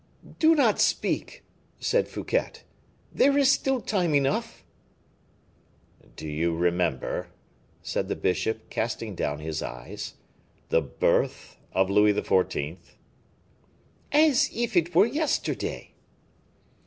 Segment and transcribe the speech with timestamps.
[0.39, 1.43] "Do not speak!"
[1.79, 2.53] said Fouquet:
[3.13, 4.63] "there is still time enough."
[6.15, 7.27] "Do you remember,"
[7.83, 10.15] said the bishop, casting down his eyes,
[10.69, 12.77] "the birth of Louis XIV.?"
[14.11, 15.93] "As if it were yesterday."